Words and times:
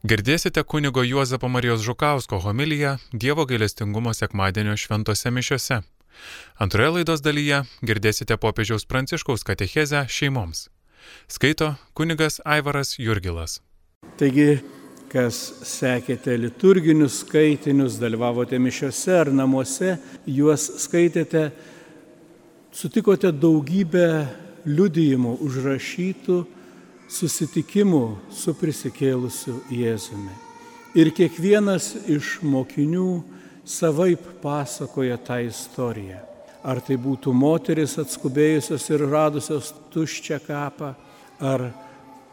Girdėsite 0.00 0.62
kunigo 0.64 1.02
Juozapo 1.04 1.48
Marijos 1.48 1.82
Žukausko 1.84 2.38
homiliją 2.40 2.94
Dievo 3.12 3.44
gailestingumo 3.44 4.14
sekmadienio 4.16 4.72
šventose 4.76 5.28
mišiose. 5.30 5.82
Antroje 6.56 6.92
laidos 6.94 7.20
dalyje 7.20 7.58
girdėsite 7.84 8.38
popiežiaus 8.40 8.86
Pranciškaus 8.88 9.44
katechezę 9.44 10.06
šeimoms. 10.08 10.70
Skaito 11.28 11.74
kunigas 11.92 12.40
Aivaras 12.44 12.94
Jurgilas. 12.96 13.58
Taigi, 14.16 14.62
kas 15.12 15.36
sekėte 15.68 16.32
liturginius 16.46 17.18
skaitinius, 17.26 17.98
dalyvavote 18.00 18.56
mišiose 18.56 19.18
ar 19.18 19.28
namuose, 19.28 19.98
juos 20.24 20.64
skaitėte, 20.80 21.50
sutikote 22.72 23.34
daugybę 23.36 24.08
liudijimų 24.64 25.36
užrašytų 25.44 26.38
susitikimų 27.10 28.04
su 28.32 28.54
prisikėlusiu 28.54 29.58
Jėzumi. 29.74 30.32
Ir 30.98 31.12
kiekvienas 31.14 31.92
iš 32.10 32.38
mokinių 32.42 33.22
savaip 33.66 34.22
pasakoja 34.42 35.18
tą 35.22 35.40
istoriją. 35.46 36.18
Ar 36.62 36.80
tai 36.84 36.98
būtų 37.00 37.32
moteris 37.32 37.96
atskubėjusios 38.02 38.84
ir 38.92 39.06
radusios 39.08 39.70
tuščią 39.94 40.40
kapą, 40.44 40.92
ar 41.40 41.70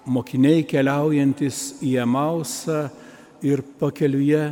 mokiniai 0.06 0.66
keliaujantis 0.68 1.78
į 1.86 1.98
Emausą 2.04 2.88
ir 3.46 3.64
pakeliuje 3.80 4.44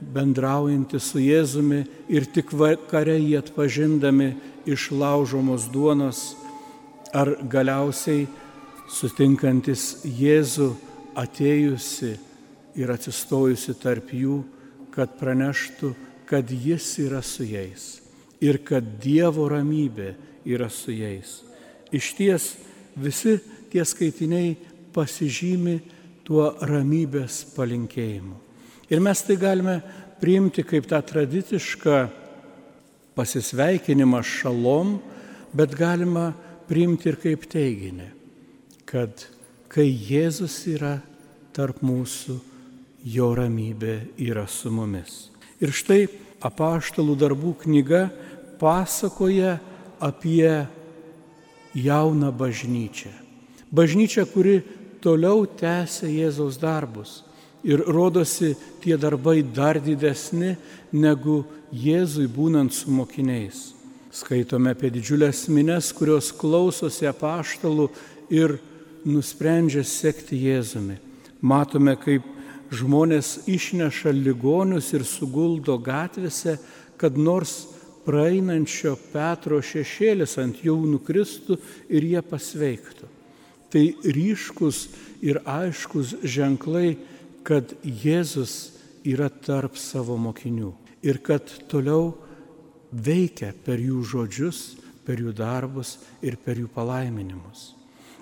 bendraujantys 0.00 1.10
su 1.10 1.22
Jėzumi 1.22 1.82
ir 2.12 2.28
tik 2.30 2.52
vakare 2.54 3.16
jį 3.18 3.38
atpažindami 3.40 4.34
iš 4.68 4.90
laužomos 4.92 5.66
duonos, 5.72 6.36
ar 7.14 7.32
galiausiai 7.42 8.26
sutinkantis 8.90 10.04
Jėzų 10.04 10.70
atėjusi 11.16 12.12
ir 12.76 12.92
atsistojusi 12.92 13.74
tarp 13.80 14.12
jų, 14.14 14.42
kad 14.94 15.16
praneštų, 15.20 15.92
kad 16.28 16.50
jis 16.50 16.88
yra 17.04 17.22
su 17.24 17.44
jais 17.46 17.96
ir 18.40 18.60
kad 18.64 18.84
Dievo 19.00 19.46
ramybė 19.48 20.14
yra 20.46 20.68
su 20.72 20.92
jais. 20.94 21.40
Iš 21.92 22.12
ties 22.18 22.48
visi 22.96 23.36
tie 23.72 23.84
skaitiniai 23.84 24.54
pasižymi 24.94 25.76
tuo 26.26 26.50
ramybės 26.66 27.44
palinkėjimu. 27.54 28.36
Ir 28.90 29.02
mes 29.02 29.22
tai 29.26 29.36
galime 29.38 29.80
priimti 30.20 30.64
kaip 30.66 30.86
tą 30.88 31.00
tradicišką 31.04 31.96
pasisveikinimą 33.16 34.20
šalom, 34.24 34.96
bet 35.56 35.74
galima 35.76 36.30
priimti 36.68 37.10
ir 37.10 37.18
kaip 37.20 37.46
teiginį, 37.50 38.08
kad 38.86 39.26
kai 39.72 39.88
Jėzus 39.90 40.60
yra 40.70 41.00
tarp 41.56 41.82
mūsų, 41.84 42.38
jo 43.06 43.30
ramybė 43.36 43.96
yra 44.22 44.46
su 44.50 44.70
mumis. 44.70 45.28
Ir 45.62 45.72
štai 45.74 46.06
apaštalų 46.44 47.16
darbų 47.18 47.54
knyga 47.64 48.06
pasakoja 48.60 49.56
apie 50.02 50.66
jauną 51.76 52.32
bažnyčią. 52.32 53.12
Bažnyčia, 53.72 54.26
kuri 54.28 54.60
toliau 55.02 55.46
tęsia 55.46 56.08
Jėzaus 56.08 56.58
darbus. 56.60 57.22
Ir 57.66 57.82
rodosi 57.82 58.54
tie 58.82 58.94
darbai 59.00 59.42
dar 59.42 59.80
didesni 59.82 60.54
negu 60.92 61.42
Jėzui 61.74 62.28
būnant 62.30 62.72
su 62.72 62.92
mokiniais. 62.94 63.72
Skaitome 64.14 64.72
apie 64.72 64.88
didžiulės 64.94 65.48
mines, 65.52 65.90
kurios 65.92 66.30
klausosi 66.32 67.08
apaštalų 67.10 67.88
ir 68.32 68.56
nusprendžia 69.06 69.84
sekti 69.86 70.38
Jėzumi. 70.48 70.98
Matome, 71.40 71.94
kaip 72.00 72.26
žmonės 72.74 73.46
išneša 73.46 74.12
ligonius 74.14 74.92
ir 74.96 75.06
suguldo 75.06 75.78
gatvėse, 75.78 76.56
kad 76.98 77.18
nors 77.18 77.66
praeinančio 78.06 78.94
Petro 79.12 79.60
šešėlis 79.62 80.36
ant 80.42 80.62
jų 80.64 80.76
nukristų 80.94 81.58
ir 81.90 82.06
jie 82.06 82.22
pasveiktų. 82.22 83.10
Tai 83.70 83.84
ryškus 84.16 84.86
ir 85.26 85.42
aiškus 85.42 86.16
ženklai, 86.22 86.96
kad 87.46 87.74
Jėzus 87.82 88.76
yra 89.06 89.28
tarp 89.30 89.76
savo 89.78 90.16
mokinių 90.18 90.72
ir 91.06 91.20
kad 91.22 91.50
toliau 91.70 92.14
veikia 92.90 93.52
per 93.66 93.82
jų 93.82 94.02
žodžius, 94.02 94.62
per 95.06 95.22
jų 95.22 95.34
darbus 95.36 95.96
ir 96.22 96.38
per 96.42 96.58
jų 96.58 96.70
palaiminimus. 96.74 97.75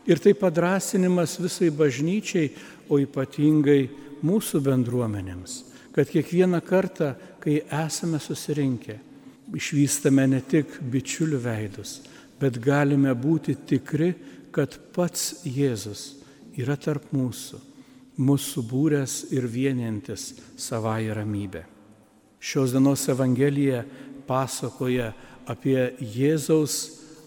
Ir 0.04 0.20
tai 0.20 0.34
padrasinimas 0.36 1.38
visai 1.40 1.70
bažnyčiai, 1.72 2.50
o 2.92 2.98
ypatingai 3.00 3.88
mūsų 4.24 4.60
bendruomenėms, 4.64 5.54
kad 5.96 6.10
kiekvieną 6.12 6.60
kartą, 6.64 7.14
kai 7.40 7.62
esame 7.64 8.20
susirinkę, 8.20 8.98
išvystame 9.56 10.26
ne 10.28 10.40
tik 10.44 10.78
bičiulių 10.92 11.40
veidus, 11.40 11.98
bet 12.40 12.60
galime 12.60 13.14
būti 13.16 13.56
tikri, 13.68 14.12
kad 14.54 14.76
pats 14.94 15.46
Jėzus 15.48 16.14
yra 16.60 16.76
tarp 16.78 17.10
mūsų, 17.16 17.58
mūsų 18.20 18.62
būrės 18.70 19.16
ir 19.34 19.48
vienintis 19.50 20.34
savąją 20.60 21.16
ramybę. 21.18 21.64
Šios 22.44 22.74
dienos 22.76 23.08
Evangelija 23.08 23.82
pasakoja 24.28 25.12
apie 25.50 25.94
Jėzaus 25.98 26.76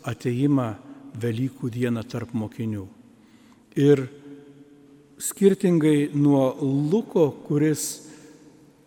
ateimą 0.07 0.75
Velykų 1.17 1.69
dieną 1.73 2.03
tarp 2.05 2.33
mokinių. 2.37 2.85
Ir 3.77 4.03
skirtingai 5.17 6.11
nuo 6.13 6.51
Luko, 6.61 7.31
kuris 7.47 8.07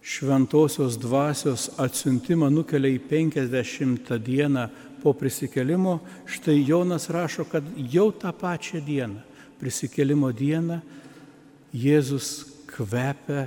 šventosios 0.02 0.98
dvasios 0.98 1.68
atsiuntimą 1.78 2.50
nukelia 2.50 2.94
į 2.94 3.00
50 3.10 4.14
dieną 4.24 4.68
po 5.02 5.12
prisikelimo, 5.16 5.98
štai 6.28 6.60
Jonas 6.66 7.08
rašo, 7.10 7.44
kad 7.50 7.64
jau 7.90 8.10
tą 8.12 8.32
pačią 8.32 8.82
dieną, 8.84 9.22
prisikelimo 9.60 10.32
dieną, 10.32 10.80
Jėzus 11.70 12.46
kvepia, 12.66 13.46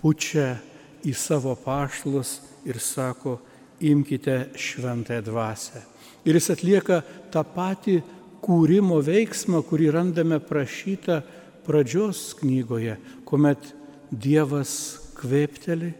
pučia 0.00 0.58
į 1.04 1.14
savo 1.16 1.54
paštlus 1.56 2.38
ir 2.68 2.76
sako, 2.80 3.38
imkite 3.80 4.50
šventąją 4.56 5.24
dvasę. 5.24 5.80
Ir 6.24 6.36
jis 6.36 6.50
atlieka 6.52 7.00
tą 7.32 7.42
patį 7.44 7.98
kūrimo 8.44 9.00
veiksmą, 9.04 9.62
kurį 9.64 9.90
randame 9.94 10.38
prašytą 10.42 11.22
pradžios 11.64 12.34
knygoje, 12.40 12.98
kuomet 13.24 13.72
Dievas 14.12 14.74
kvėpteli 15.16 15.94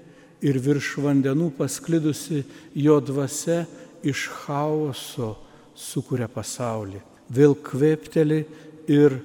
ir 0.44 0.58
virš 0.60 0.98
vandenų 1.02 1.48
pasklidusi 1.56 2.42
jo 2.76 2.98
dvasia 3.00 3.64
iš 4.04 4.28
chaoso 4.44 5.32
sukuria 5.74 6.28
pasaulį. 6.28 7.00
Vėl 7.32 7.56
kvėpteli 7.56 8.44
ir 8.92 9.16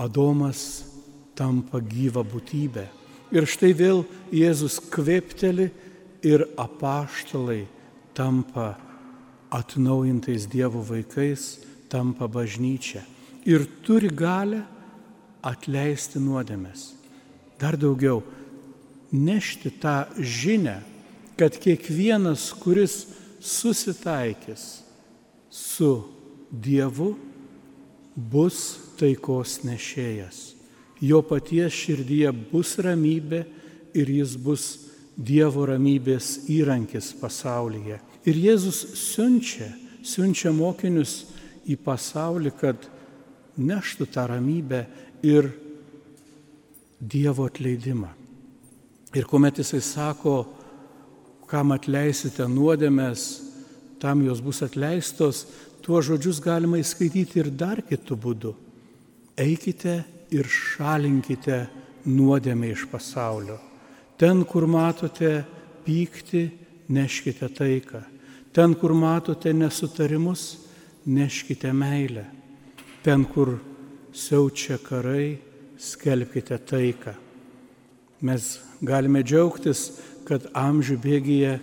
Adomas 0.00 0.86
tampa 1.36 1.80
gyva 1.82 2.22
būtybė. 2.24 2.86
Ir 3.34 3.46
štai 3.50 3.74
vėl 3.76 4.04
Jėzus 4.32 4.78
kvėpteli 4.90 5.68
ir 6.26 6.46
apaštalai 6.58 7.64
tampa 8.16 8.74
atnaujintais 9.50 10.46
Dievo 10.50 10.82
vaikais, 10.86 11.58
tampa 11.90 12.28
bažnyčia. 12.30 13.02
Ir 13.48 13.66
turi 13.84 14.10
galę 14.12 14.62
atleisti 15.42 16.20
nuodėmės. 16.20 16.92
Dar 17.60 17.76
daugiau, 17.76 18.22
nešti 19.12 19.72
tą 19.82 20.04
žinę, 20.16 20.80
kad 21.40 21.56
kiekvienas, 21.56 22.50
kuris 22.60 23.06
susitaikys 23.40 24.82
su 25.50 25.92
Dievu, 26.50 27.14
bus 28.16 28.78
taikos 28.98 29.60
nešėjas. 29.64 30.40
Jo 31.00 31.22
paties 31.24 31.72
širdyje 31.72 32.32
bus 32.50 32.74
ramybė 32.82 33.44
ir 33.96 34.10
jis 34.20 34.36
bus 34.36 34.64
Dievo 35.16 35.66
ramybės 35.68 36.46
įrankis 36.48 37.12
pasaulyje. 37.20 37.98
Ir 38.28 38.36
Jėzus 38.36 38.82
siunčia, 38.96 39.68
siunčia 40.04 40.52
mokinius 40.52 41.26
į 41.66 41.76
pasaulį, 41.84 42.52
kad 42.60 42.86
neštų 43.60 44.06
tą 44.12 44.26
ramybę 44.30 44.84
ir 45.26 45.50
Dievo 47.00 47.46
atleidimą. 47.48 48.10
Ir 49.16 49.24
kuomet 49.24 49.56
jisai 49.58 49.80
sako, 49.80 50.34
kam 51.48 51.72
atleisite 51.72 52.44
nuodėmės, 52.44 53.22
tam 54.00 54.20
jos 54.22 54.42
bus 54.44 54.60
atleistos, 54.62 55.46
tuos 55.80 56.04
žodžius 56.06 56.42
galima 56.44 56.78
įskaityti 56.78 57.40
ir 57.40 57.48
dar 57.50 57.80
kitų 57.82 58.18
būdų. 58.20 58.52
Eikite 59.40 59.96
ir 60.30 60.46
šalinkite 60.46 61.64
nuodėmę 62.04 62.70
iš 62.74 62.84
pasaulio. 62.92 63.58
Ten, 64.20 64.44
kur 64.44 64.68
matote 64.68 65.40
pykti, 65.86 66.44
neškite 66.92 67.48
taiką. 67.56 68.02
Ten, 68.52 68.74
kur 68.76 68.92
matote 68.92 69.52
nesutarimus, 69.56 70.69
neškite 71.06 71.72
meilę. 71.72 72.24
Ten, 73.02 73.24
kur 73.24 73.56
siaučia 74.12 74.78
karai, 74.82 75.38
skelbkite 75.80 76.58
taiką. 76.58 77.14
Mes 78.20 78.58
galime 78.84 79.22
džiaugtis, 79.24 79.86
kad 80.28 80.50
amžių 80.52 80.96
bėgyje 81.00 81.54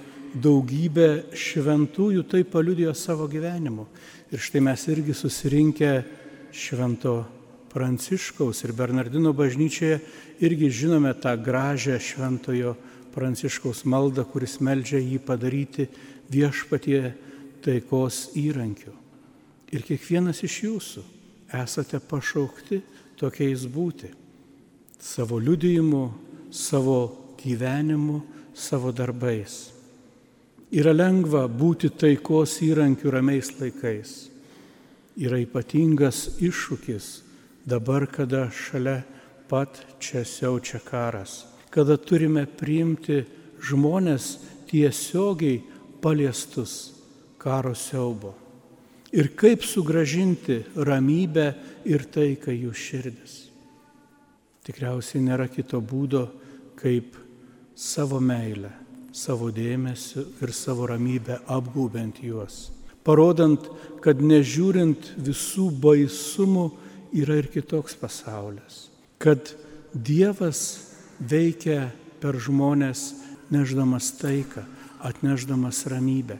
daugybė 0.41 1.09
šventųjų 1.37 2.25
tai 2.29 2.43
paliudijo 2.43 2.93
savo 2.97 3.27
gyvenimu. 3.29 3.85
Ir 4.33 4.41
štai 4.43 4.61
mes 4.65 4.87
irgi 4.89 5.15
susirinkę 5.15 5.91
švento 6.51 7.17
Pranciškaus 7.71 8.63
ir 8.65 8.73
Bernardino 8.73 9.33
bažnyčioje 9.37 9.99
irgi 10.41 10.69
žinome 10.73 11.13
tą 11.21 11.35
gražią 11.37 11.99
šventojo 12.01 12.73
Pranciškaus 13.13 13.83
maldą, 13.85 14.25
kuris 14.25 14.57
meldžia 14.61 15.01
jį 15.01 15.19
padaryti 15.25 15.87
viešpatie 16.33 17.01
taikos 17.65 18.31
įrankiu. 18.37 19.06
Ir 19.75 19.83
kiekvienas 19.83 20.43
iš 20.47 20.61
jūsų 20.63 21.03
esate 21.57 21.99
pašaukti 21.99 22.79
tokiais 23.19 23.65
būti. 23.67 24.11
Savo 24.99 25.39
liudijimu, 25.39 26.03
savo 26.51 26.99
gyvenimu, 27.41 28.21
savo 28.55 28.91
darbais. 28.91 29.67
Yra 30.71 30.91
lengva 30.95 31.45
būti 31.47 31.91
taikos 31.95 32.57
įrankiu 32.63 33.11
ramiais 33.13 33.53
laikais. 33.59 34.15
Yra 35.17 35.39
ypatingas 35.41 36.39
iššūkis 36.43 37.05
dabar, 37.67 38.07
kada 38.07 38.47
šalia 38.51 39.01
pat 39.47 39.79
čia 39.99 40.23
siaučia 40.27 40.79
karas, 40.83 41.45
kada 41.71 41.97
turime 41.97 42.45
priimti 42.45 43.23
žmonės 43.63 44.37
tiesiogiai 44.67 45.63
paliestus 46.03 46.93
karo 47.39 47.73
siaubo. 47.75 48.46
Ir 49.17 49.31
kaip 49.33 49.65
sugražinti 49.65 50.61
ramybę 50.77 51.47
ir 51.89 52.05
taiką 52.13 52.53
jų 52.53 52.73
širdis. 52.77 53.37
Tikriausiai 54.67 55.23
nėra 55.25 55.47
kito 55.49 55.79
būdo, 55.81 56.27
kaip 56.77 57.15
savo 57.73 58.19
meilę, 58.21 58.69
savo 59.15 59.49
dėmesį 59.53 60.25
ir 60.43 60.53
savo 60.53 60.85
ramybę 60.91 61.39
apgūbent 61.49 62.19
juos. 62.21 62.67
Parodant, 63.07 63.63
kad 64.03 64.19
nežiūrint 64.19 65.13
visų 65.23 65.69
baisumų 65.81 66.67
yra 67.15 67.37
ir 67.39 67.47
kitoks 67.53 67.95
pasaulis. 67.97 68.89
Kad 69.17 69.55
Dievas 69.95 70.59
veikia 71.17 71.87
per 72.21 72.35
žmonės 72.37 73.13
neždamas 73.49 74.11
taiką, 74.19 74.65
atneždamas 74.99 75.85
ramybę. 75.87 76.37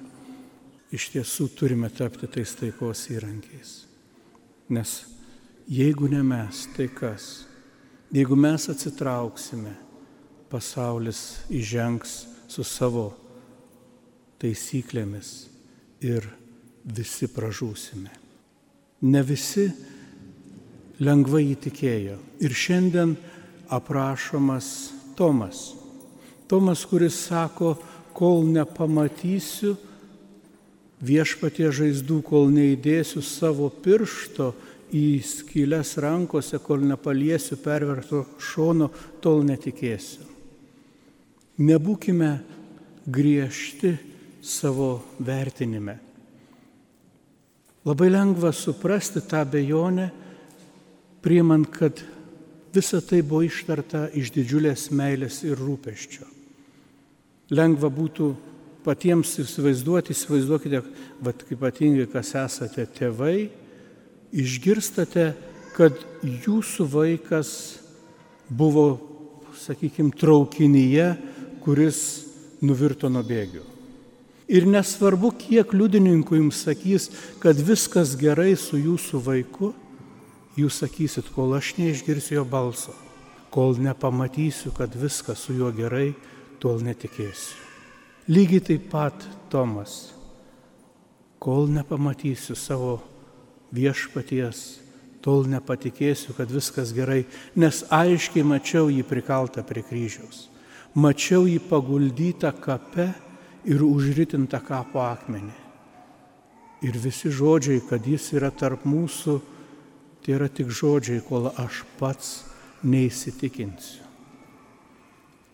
Iš 0.94 1.10
tiesų 1.12 1.50
turime 1.58 1.90
tapti 1.92 2.30
tais 2.32 2.54
taikos 2.56 3.08
įrankiais. 3.12 3.74
Nes 4.72 4.94
jeigu 5.68 6.08
ne 6.12 6.22
mes, 6.24 6.64
tai 6.76 6.88
kas? 6.88 7.48
Jeigu 8.16 8.38
mes 8.40 8.70
atsitrauksime, 8.72 9.74
pasaulis 10.48 11.42
įžengs 11.52 12.14
su 12.48 12.64
savo 12.64 13.10
taisyklėmis 14.40 15.32
ir 16.08 16.24
visi 16.88 17.28
pražūsime. 17.28 18.14
Ne 19.12 19.24
visi 19.28 19.68
lengvai 21.04 21.44
įtikėjo. 21.52 22.16
Ir 22.40 22.56
šiandien 22.56 23.18
aprašomas 23.68 24.94
Tomas. 25.18 25.74
Tomas, 26.48 26.86
kuris 26.88 27.18
sako, 27.28 27.76
kol 28.16 28.46
nepamatysiu 28.48 29.76
viešpatie 31.04 31.70
žaizdų, 31.74 32.22
kol 32.26 32.50
neįdėsiu 32.54 33.22
savo 33.26 33.70
piršto 33.70 34.54
į 34.96 35.20
skylės 35.26 35.98
rankose, 36.02 36.60
kol 36.64 36.86
nepaliesiu 36.88 37.60
perverto 37.62 38.24
šono, 38.40 38.90
tol 39.22 39.44
netikėsiu. 39.48 40.26
Nebūkime 41.58 42.32
griežti 43.08 43.96
savo 44.46 45.02
vertinime. 45.20 45.98
Labai 47.88 48.10
lengva 48.12 48.52
suprasti 48.54 49.24
tą 49.26 49.44
bejonę, 49.48 50.10
priimant, 51.24 51.70
kad 51.72 52.02
visa 52.76 53.02
tai 53.02 53.24
buvo 53.24 53.46
ištarta 53.48 54.08
iš 54.14 54.34
didžiulės 54.36 54.90
meilės 54.94 55.42
ir 55.48 55.58
rūpeščio 55.58 56.38
lengva 57.54 57.90
būtų 57.94 58.32
patiems 58.88 59.36
įsivaizduoti, 59.44 60.16
įsivaizduokite, 60.16 60.82
vad 61.24 61.44
kaip 61.44 61.58
ypatingai, 61.58 62.08
kas 62.12 62.32
esate 62.40 62.88
tėvai, 62.98 63.50
išgirstate, 64.32 65.32
kad 65.76 65.98
jūsų 66.24 66.88
vaikas 66.90 67.50
buvo, 68.50 68.88
sakykime, 69.60 70.14
traukinyje, 70.18 71.10
kuris 71.66 72.00
nuvirto 72.64 73.12
nuo 73.12 73.26
bėgių. 73.28 73.66
Ir 74.48 74.64
nesvarbu, 74.70 75.34
kiek 75.36 75.74
liudininkų 75.76 76.40
jums 76.40 76.64
sakys, 76.64 77.10
kad 77.44 77.60
viskas 77.60 78.16
gerai 78.20 78.54
su 78.56 78.80
jūsų 78.80 79.22
vaiku, 79.26 79.74
jūs 80.58 80.80
sakysit, 80.86 81.28
kol 81.36 81.58
aš 81.60 81.76
neišgirsiu 81.82 82.40
jo 82.40 82.48
balso, 82.48 82.96
kol 83.52 83.76
nepamatysiu, 83.84 84.72
kad 84.78 84.96
viskas 84.96 85.44
su 85.44 85.60
juo 85.60 85.74
gerai, 85.76 86.14
tol 86.64 86.80
netikėsiu. 86.82 87.67
Lygiai 88.28 88.60
taip 88.60 88.90
pat 88.92 89.24
Tomas, 89.48 90.12
kol 91.40 91.70
nepamatysiu 91.72 92.58
savo 92.60 92.98
viešpaties, 93.72 94.82
tol 95.24 95.48
nepatikėsiu, 95.48 96.36
kad 96.36 96.52
viskas 96.52 96.92
gerai, 96.96 97.22
nes 97.56 97.86
aiškiai 97.88 98.44
mačiau 98.44 98.92
jį 98.92 99.06
prikaltą 99.08 99.64
prie 99.64 99.86
kryžiaus. 99.88 100.50
Mačiau 101.00 101.48
jį 101.48 101.62
paguldytą 101.70 102.52
kape 102.60 103.08
ir 103.64 103.88
užritintą 103.88 104.60
kapo 104.60 105.06
akmenį. 105.08 105.56
Ir 106.84 107.00
visi 107.00 107.32
žodžiai, 107.32 107.80
kad 107.88 108.04
jis 108.04 108.28
yra 108.36 108.52
tarp 108.52 108.84
mūsų, 108.84 109.40
tai 110.20 110.36
yra 110.36 110.52
tik 110.52 110.68
žodžiai, 110.68 111.24
kol 111.24 111.48
aš 111.56 111.86
pats 111.96 112.36
neįsitikinsiu. 112.84 114.04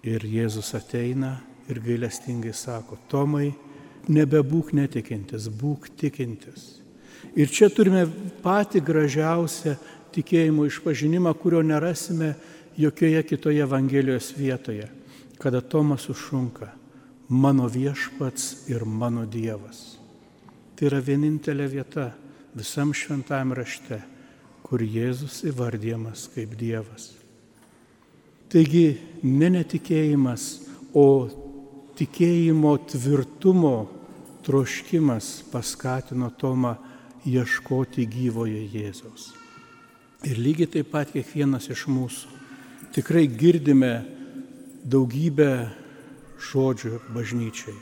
Ir 0.03 0.25
Jėzus 0.25 0.73
ateina 0.75 1.37
ir 1.69 1.79
gailestingai 1.83 2.53
sako, 2.55 2.97
Tomai, 3.11 3.51
nebebūk 4.11 4.73
netikintis, 4.75 5.47
būk 5.47 5.89
tikintis. 5.99 6.83
Ir 7.39 7.49
čia 7.49 7.69
turime 7.71 8.03
patį 8.43 8.83
gražiausią 8.83 9.77
tikėjimo 10.13 10.67
išpažinimą, 10.69 11.33
kurio 11.39 11.63
nerasime 11.65 12.33
jokioje 12.77 13.23
kitoje 13.23 13.63
Evangelijos 13.63 14.33
vietoje, 14.37 14.89
kada 15.39 15.61
Tomas 15.61 16.09
užšunka, 16.11 16.69
mano 17.29 17.67
viešpats 17.71 18.67
ir 18.69 18.85
mano 18.85 19.25
Dievas. 19.25 19.97
Tai 20.75 20.89
yra 20.89 20.99
vienintelė 21.01 21.69
vieta 21.71 22.11
visam 22.53 22.93
šventam 22.93 23.53
rašte, 23.55 24.01
kur 24.63 24.81
Jėzus 24.81 25.43
įvardyjamas 25.47 26.27
kaip 26.33 26.53
Dievas. 26.59 27.11
Taigi 28.53 28.99
ne 29.25 29.49
netikėjimas, 29.49 30.67
o 30.93 31.25
tikėjimo 31.97 32.73
tvirtumo 32.89 33.75
troškimas 34.43 35.43
paskatino 35.51 36.31
Tomą 36.37 36.75
ieškoti 37.25 38.05
gyvojo 38.09 38.63
Jėzaus. 38.73 39.31
Ir 40.23 40.39
lygiai 40.39 40.69
taip 40.77 40.91
pat 40.91 41.11
kiekvienas 41.11 41.69
iš 41.71 41.85
mūsų 41.91 42.39
tikrai 42.93 43.25
girdime 43.27 44.03
daugybę 44.85 45.69
žodžių 46.43 46.99
bažnyčiai. 47.15 47.75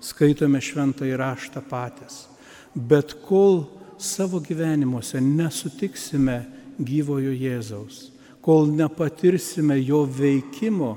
Skaitome 0.00 0.60
šventą 0.62 1.06
įraštą 1.08 1.62
patys. 1.68 2.26
Bet 2.74 3.14
kol 3.24 3.64
savo 3.98 4.40
gyvenimuose 4.44 5.20
nesutiksime 5.22 6.42
gyvojo 6.76 7.32
Jėzaus, 7.32 8.10
kol 8.44 8.68
nepatirsime 8.68 9.78
jo 9.80 10.02
veikimo 10.04 10.96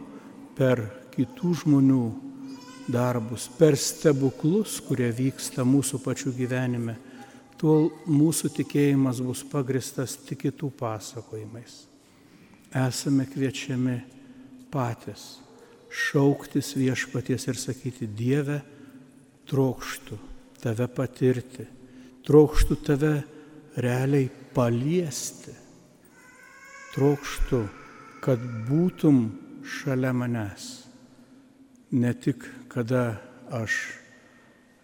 per 0.58 0.84
kitų 1.14 1.54
žmonių 1.64 2.08
darbus, 2.90 3.48
per 3.58 3.78
stebuklus, 3.78 4.80
kurie 4.84 5.10
vyksta 5.14 5.66
mūsų 5.68 6.00
pačių 6.04 6.34
gyvenime, 6.38 6.96
tol 7.60 7.90
mūsų 8.10 8.52
tikėjimas 8.58 9.22
bus 9.24 9.44
pagristas 9.48 10.16
tik 10.26 10.46
kitų 10.48 10.72
pasakojimais. 10.80 11.84
Esame 12.76 13.26
kviečiami 13.30 13.98
patys 14.72 15.40
šauktis 15.90 16.76
viešpaties 16.78 17.48
ir 17.50 17.58
sakyti, 17.58 18.10
Dieve, 18.14 18.60
trokštų 19.50 20.20
tave 20.62 20.86
patirti, 20.94 21.66
trokštų 22.28 22.78
tave 22.86 23.16
realiai 23.80 24.30
paliesti 24.54 25.56
trokštų, 26.94 27.64
kad 28.24 28.42
būtum 28.68 29.30
šalia 29.64 30.12
manęs. 30.16 30.66
Ne 31.96 32.12
tik 32.14 32.44
kada 32.70 33.18
aš 33.52 33.76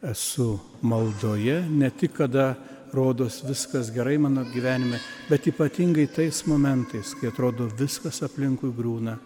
esu 0.01 0.59
maldoje, 0.81 1.61
ne 1.69 1.89
tik 1.89 2.13
kada 2.17 2.55
rodos 2.93 3.43
viskas 3.43 3.91
gerai 3.93 4.17
mano 4.17 4.45
gyvenime, 4.53 4.99
bet 5.29 5.47
ypatingai 5.47 6.07
tais 6.07 6.45
momentais, 6.47 7.13
kai 7.19 7.29
atrodo 7.29 7.67
viskas 7.67 8.21
aplinkui 8.23 8.71
grūna, 8.75 9.17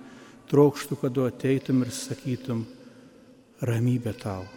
trokštų, 0.49 0.97
kad 1.01 1.13
tu 1.13 1.25
ateitum 1.27 1.83
ir 1.85 1.91
sakytum, 1.93 2.63
ramybė 3.61 4.15
tau, 4.17 4.47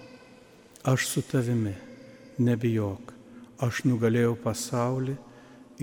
aš 0.89 1.07
su 1.11 1.23
tavimi, 1.27 1.75
nebijok, 2.41 3.13
aš 3.63 3.85
nugalėjau 3.91 4.35
pasaulį 4.41 5.19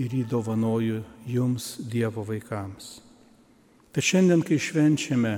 ir 0.00 0.18
įdovanoju 0.24 1.04
jums 1.28 1.76
Dievo 1.92 2.24
vaikams. 2.26 2.98
Tai 3.90 4.02
šiandien, 4.02 4.42
kai 4.46 4.58
švenčiame 4.58 5.34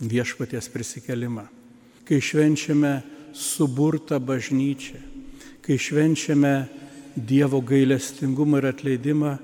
viešpaties 0.00 0.68
prisikelimą, 0.72 1.44
kai 2.04 2.20
švenčiame 2.20 3.00
suburtą 3.34 4.20
bažnyčią, 4.20 5.00
kai 5.64 5.78
švenčiame 5.78 6.54
Dievo 7.14 7.60
gailestingumą 7.62 8.58
ir 8.58 8.66
atleidimą, 8.72 9.36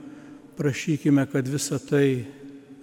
prašykime, 0.59 1.23
kad 1.31 1.47
visa 1.47 1.79
tai 1.79 2.27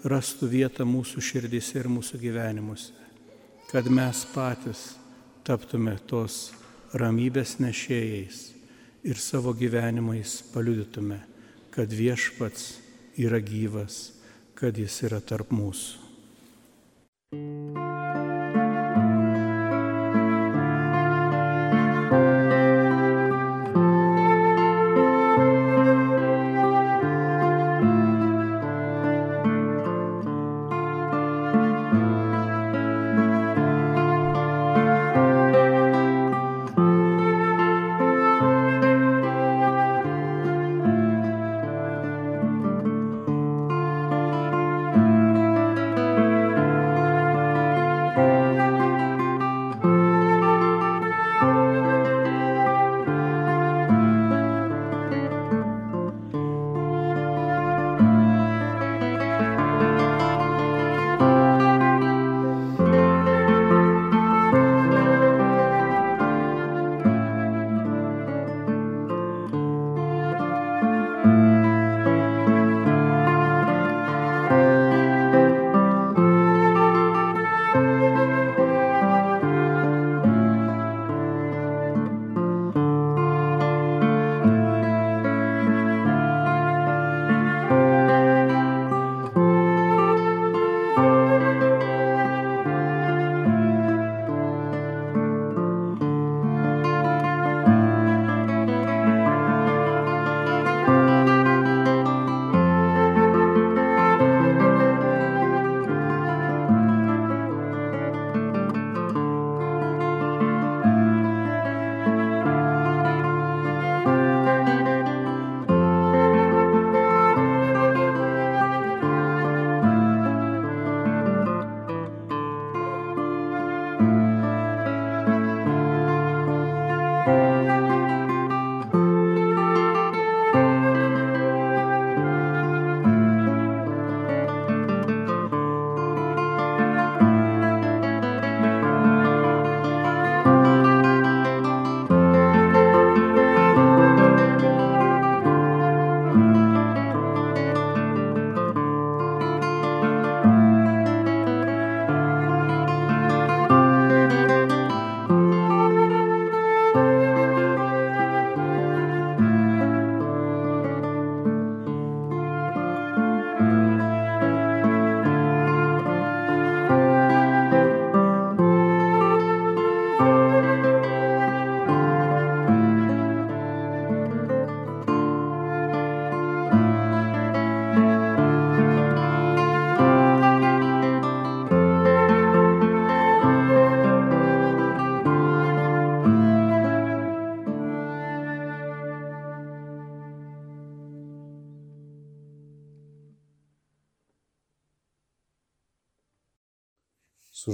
rastų 0.08 0.48
vietą 0.48 0.86
mūsų 0.88 1.20
širdise 1.22 1.82
ir 1.82 1.90
mūsų 1.92 2.22
gyvenimuose, 2.22 2.96
kad 3.68 3.90
mes 3.92 4.24
patys 4.32 4.94
taptume 5.44 5.98
tos 6.08 6.54
ramybės 6.96 7.58
nešėjais 7.60 8.40
ir 9.08 9.20
savo 9.20 9.52
gyvenimais 9.52 10.40
paliudytume, 10.54 11.20
kad 11.76 11.92
viešpats 11.92 12.78
yra 13.20 13.44
gyvas, 13.44 14.14
kad 14.56 14.78
jis 14.78 15.02
yra 15.08 15.20
tarp 15.20 15.52
mūsų. 15.52 16.08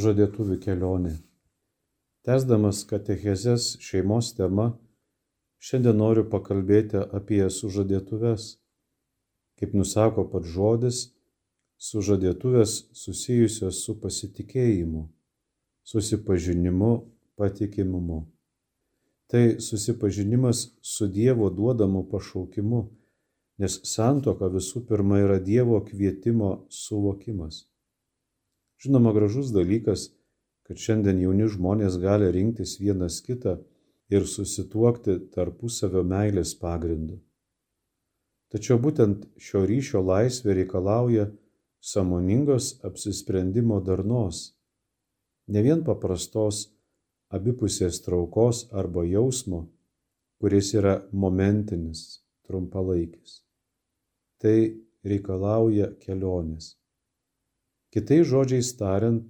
Sužadėtuvių 0.03 0.57
kelionė. 0.59 1.13
Tesdamas 2.27 2.83
katechezės 2.87 3.77
šeimos 3.83 4.33
tema, 4.35 4.73
šiandien 5.63 5.95
noriu 5.95 6.25
pakalbėti 6.27 6.99
apie 7.19 7.43
sužadėtuves. 7.47 8.57
Kaip 9.59 9.75
nusako 9.77 10.25
pats 10.27 10.51
žodis, 10.51 10.99
sužadėtuvės 11.79 12.89
susijusios 12.91 13.79
su 13.85 13.95
pasitikėjimu, 13.95 15.07
susipažinimu, 15.87 16.93
patikimumu. 17.39 18.25
Tai 19.31 19.59
susipažinimas 19.63 20.73
su 20.81 21.07
Dievo 21.07 21.47
duodamu 21.49 22.03
pašaukimu, 22.11 22.89
nes 23.59 23.79
santoka 23.87 24.51
visų 24.51 24.83
pirma 24.89 25.23
yra 25.23 25.39
Dievo 25.39 25.79
kvietimo 25.85 26.65
suvokimas. 26.69 27.69
Žinoma, 28.83 29.13
gražus 29.15 29.53
dalykas, 29.55 30.09
kad 30.67 30.79
šiandien 30.79 31.21
jauni 31.23 31.45
žmonės 31.51 31.95
gali 32.03 32.27
rinktis 32.35 32.75
vienas 32.81 33.21
kitą 33.23 33.53
ir 34.11 34.25
susituokti 34.27 35.15
tarpusavio 35.31 36.03
meilės 36.03 36.51
pagrindu. 36.59 37.21
Tačiau 38.51 38.81
būtent 38.83 39.23
šio 39.39 39.63
ryšio 39.69 40.03
laisvė 40.03 40.57
reikalauja 40.59 41.29
samoningos 41.93 42.73
apsisprendimo 42.89 43.79
darnos, 43.87 44.43
ne 45.47 45.63
vien 45.63 45.87
paprastos 45.87 46.67
abipusės 47.33 48.03
traukos 48.03 48.67
arba 48.83 49.07
jausmo, 49.07 49.63
kuris 50.43 50.75
yra 50.75 50.99
momentinis, 51.11 52.21
trumpalaikis. 52.43 53.41
Tai 54.43 54.57
reikalauja 55.07 55.93
kelionės. 56.03 56.73
Kitais 57.93 58.25
žodžiais 58.25 58.71
tariant, 58.73 59.25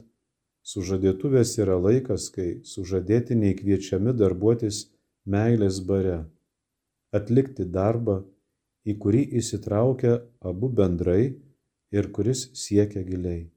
sužadėtuvės 0.63 1.57
yra 1.59 1.75
laikas, 1.75 2.29
kai 2.31 2.61
sužadėtiniai 2.63 3.57
kviečiami 3.59 4.13
darbuotis 4.15 4.85
meilės 5.27 5.81
bare, 5.83 6.21
atlikti 7.11 7.65
darbą, 7.67 8.21
į 8.87 8.95
kurį 9.03 9.25
įsitraukia 9.41 10.13
abu 10.39 10.69
bendrai 10.71 11.35
ir 11.91 12.09
kuris 12.15 12.45
siekia 12.55 13.03
giliai. 13.03 13.49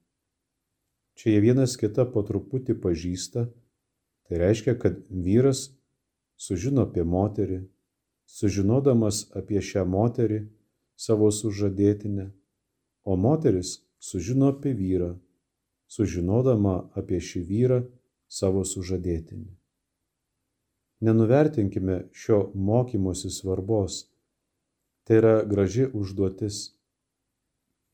Čia 1.15 1.33
jie 1.33 1.39
vienas 1.47 1.79
kitą 1.79 2.03
po 2.11 2.21
truputį 2.27 2.75
pažįsta. 2.83 3.47
Tai 4.27 4.43
reiškia, 4.43 4.75
kad 4.75 4.99
vyras 5.07 5.69
sužino 6.35 6.83
apie 6.83 7.07
moterį, 7.07 7.63
sužinodamas 8.27 9.23
apie 9.39 9.63
šią 9.63 9.87
moterį 9.87 10.43
savo 10.99 11.31
sužadėtinę, 11.31 12.27
o 13.07 13.15
moteris 13.15 13.86
sužino 13.99 14.51
apie 14.53 14.73
vyrą, 14.73 15.13
sužinodama 15.87 16.89
apie 16.95 17.21
šį 17.23 17.41
vyrą 17.47 17.79
savo 18.27 18.65
sužadėtinį. 18.65 19.49
Nenuvertinkime 21.07 21.97
šio 22.11 22.47
mokymosi 22.53 23.29
svarbos. 23.29 24.05
Tai 25.07 25.19
yra 25.21 25.35
graži 25.45 25.85
užduotis. 25.93 26.73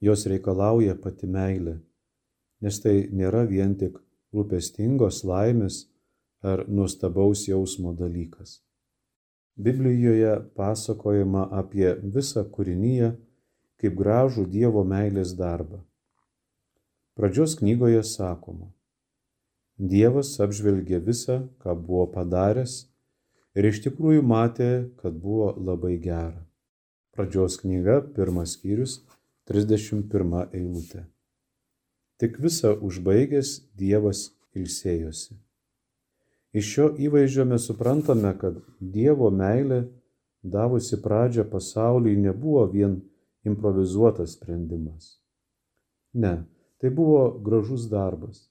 Jos 0.02 0.26
reikalauja 0.28 0.96
pati 1.00 1.28
meilė 1.30 1.76
nes 2.64 2.80
tai 2.84 2.96
nėra 3.12 3.44
vien 3.50 3.76
tik 3.80 3.98
rūpestingos 4.34 5.24
laimės 5.28 5.84
ar 6.52 6.64
nuostabaus 6.68 7.44
jausmo 7.50 7.92
dalykas. 8.00 8.62
Biblijoje 9.66 10.34
pasakojama 10.58 11.44
apie 11.62 11.90
visą 12.16 12.44
kūrinyje 12.56 13.12
kaip 13.84 13.98
gražų 14.00 14.48
Dievo 14.56 14.84
meilės 14.88 15.36
darbą. 15.40 15.84
Pradžios 17.14 17.54
knygoje 17.60 18.02
sakoma, 18.10 18.72
Dievas 19.78 20.32
apžvelgė 20.42 21.00
visą, 21.02 21.36
ką 21.62 21.74
buvo 21.78 22.06
padaręs 22.14 22.74
ir 23.58 23.68
iš 23.70 23.82
tikrųjų 23.86 24.22
matė, 24.26 24.70
kad 25.02 25.18
buvo 25.22 25.52
labai 25.58 25.98
gera. 26.02 26.46
Pradžios 27.14 27.60
knyga, 27.62 28.00
pirmas 28.16 28.54
skyrius, 28.58 29.02
31 29.50 30.54
eilutė. 30.54 31.04
Tik 32.18 32.40
visą 32.42 32.74
užbaigęs 32.82 33.56
Dievas 33.78 34.32
ilsėjosi. 34.58 35.36
Iš 36.54 36.70
šio 36.70 36.88
įvaizdžio 37.02 37.46
mes 37.50 37.66
suprantame, 37.70 38.32
kad 38.38 38.58
Dievo 38.80 39.30
meilė, 39.34 39.84
davusi 40.42 40.98
pradžią 41.02 41.46
pasauliui, 41.50 42.18
nebuvo 42.22 42.66
vien 42.74 43.00
improvizuotas 43.46 44.38
sprendimas. 44.38 45.18
Ne, 46.14 46.44
tai 46.84 46.92
buvo 46.92 47.40
gražus 47.40 47.88
darbas. 47.88 48.44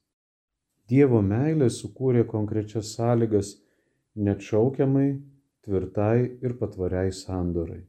Dievo 0.88 1.20
meilė 1.20 1.68
sukūrė 1.68 2.24
konkrečias 2.24 2.94
sąlygas 2.96 3.52
neatšaukiamai, 4.16 5.08
tvirtai 5.68 6.40
ir 6.40 6.56
patvariai 6.56 7.12
sandorai. 7.12 7.82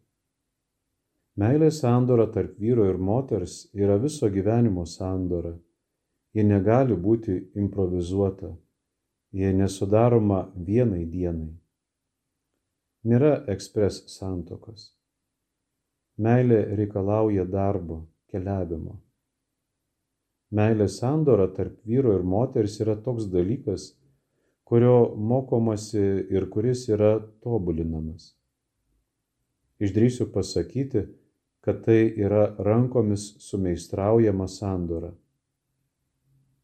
Meilės 1.39 1.79
sandora 1.79 2.27
tarp 2.35 2.59
vyro 2.59 2.89
ir 2.91 2.99
moters 2.99 3.63
yra 3.73 3.95
viso 4.03 4.27
gyvenimo 4.29 4.83
sandora 4.85 5.55
ji 6.33 6.43
negali 6.43 6.95
būti 6.97 7.35
improvizuota, 7.61 8.49
jie 9.37 9.53
nesudaroma 9.53 10.41
vienai 10.69 11.05
dienai. 11.05 11.53
Nėra 13.09 13.33
ekspres 13.53 14.01
santokos. 14.09 14.89
Meilė 16.17 16.61
reikalauja 16.77 17.45
darbo, 17.45 18.03
keliavimo. 18.31 18.99
Meilės 20.53 20.99
sandora 21.01 21.47
tarp 21.55 21.79
vyro 21.89 22.13
ir 22.17 22.23
moters 22.23 22.77
yra 22.83 22.95
toks 23.05 23.25
dalykas, 23.33 23.93
kurio 24.69 25.15
mokomasi 25.17 26.03
ir 26.29 26.45
kuris 26.53 26.85
yra 26.93 27.15
tobulinamas. 27.41 28.33
Išdrysiu 29.81 30.29
pasakyti, 30.31 31.07
kad 31.65 31.81
tai 31.87 32.13
yra 32.19 32.45
rankomis 32.59 33.33
sumeistraujama 33.41 34.47
sandora 34.51 35.13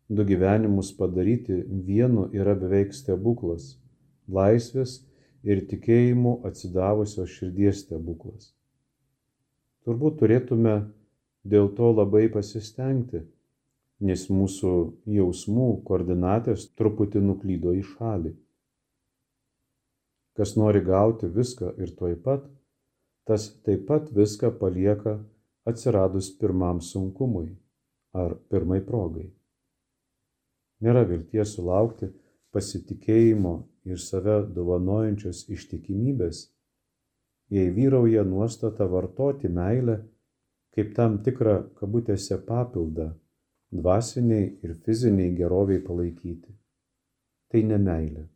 du 0.09 0.25
gyvenimus 0.25 0.97
padaryti 0.97 1.63
vienu 1.69 2.29
yra 2.33 2.55
beveik 2.57 2.93
stebuklas- 2.97 3.77
laisvės 4.37 5.03
ir 5.43 5.61
tikėjimu 5.69 6.39
atsidavusios 6.49 7.29
širdies 7.29 7.83
stebuklas. 7.83 8.49
Turbūt 9.85 10.17
turėtume 10.21 10.75
dėl 11.45 11.69
to 11.77 11.91
labai 11.93 12.25
pasistengti, 12.33 13.21
nes 13.99 14.27
mūsų 14.31 14.73
jausmų 15.15 15.69
koordinatės 15.87 16.69
truputį 16.79 17.23
nuklydo 17.25 17.73
į 17.75 17.83
šalį. 17.93 18.35
Kas 20.39 20.55
nori 20.55 20.79
gauti 20.85 21.27
viską 21.27 21.73
ir 21.83 21.91
tuoj 21.99 22.15
pat, 22.23 22.45
tas 23.27 23.49
taip 23.65 23.83
pat 23.89 24.07
viską 24.15 24.53
palieka 24.61 25.17
atsiradus 25.67 26.31
pirmam 26.39 26.79
sunkumui 26.81 27.51
ar 28.15 28.37
pirmai 28.49 28.79
progai 28.85 29.27
nėra 30.85 31.03
vilties 31.07 31.55
sulaukti 31.57 32.09
pasitikėjimo 32.55 33.53
ir 33.89 33.99
save 34.01 34.39
dovanojančios 34.55 35.45
ištikimybės, 35.55 36.47
jei 37.53 37.69
vyrauja 37.75 38.23
nuostata 38.27 38.87
vartoti 38.89 39.51
meilę 39.51 39.99
kaip 40.75 40.93
tam 40.95 41.19
tikrą 41.25 41.55
kabutėse 41.79 42.37
papildą 42.45 43.09
dvasiniai 43.71 44.45
ir 44.65 44.75
fiziniai 44.85 45.33
geroviai 45.37 45.81
palaikyti. 45.85 46.53
Tai 47.49 47.63
ne 47.71 47.79
meilė. 47.87 48.27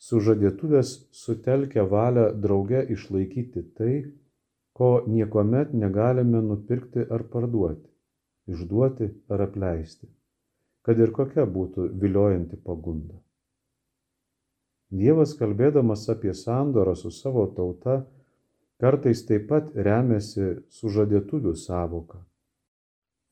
Sužadėtuvės 0.00 0.94
sutelkia 1.22 1.84
valią 1.84 2.30
drauge 2.44 2.84
išlaikyti 2.94 3.66
tai, 3.76 3.96
ko 4.72 4.92
niekuomet 5.06 5.74
negalime 5.74 6.40
nupirkti 6.46 7.04
ar 7.10 7.26
parduoti, 7.34 7.90
išduoti 8.48 9.10
ar 9.28 9.44
apleisti 9.48 10.08
kad 10.86 11.00
ir 11.00 11.12
kokia 11.14 11.44
būtų 11.46 11.90
viliojanti 12.00 12.58
pagunda. 12.64 13.18
Dievas 14.90 15.36
kalbėdamas 15.38 16.08
apie 16.10 16.32
sandorą 16.34 16.96
su 16.98 17.12
savo 17.14 17.44
tauta, 17.54 18.00
kartais 18.80 19.22
taip 19.28 19.46
pat 19.52 19.70
remiasi 19.76 20.56
sužadėtuvių 20.80 21.54
savoka. 21.54 22.24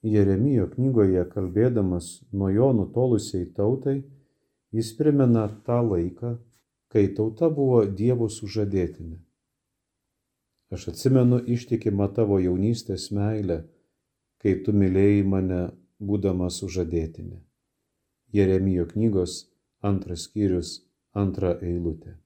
Jeremijo 0.06 0.68
knygoje 0.70 1.24
kalbėdamas 1.32 2.10
nuo 2.32 2.50
jo 2.54 2.68
nutolusiai 2.72 3.48
tautai, 3.54 4.02
jis 4.70 4.92
primena 4.98 5.48
tą 5.66 5.80
laiką, 5.82 6.36
kai 6.92 7.08
tauta 7.16 7.48
buvo 7.50 7.82
Dievo 7.84 8.28
sužadėtinė. 8.30 9.18
Aš 10.70 10.88
atsimenu 10.92 11.40
ištikimą 11.54 12.10
tavo 12.14 12.38
jaunystės 12.38 13.08
meilę, 13.16 13.62
kai 14.38 14.54
tu 14.62 14.72
mylėjai 14.76 15.26
mane 15.26 15.60
būdama 15.98 16.50
sužadėtinė. 16.52 17.40
Jeremijo 18.32 18.86
knygos 18.92 19.48
antras 19.82 20.28
skyrius, 20.28 20.84
antra 21.16 21.56
eilutė. 21.64 22.18